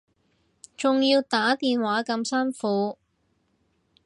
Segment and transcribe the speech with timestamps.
[0.75, 2.97] 仲要打電話咁辛苦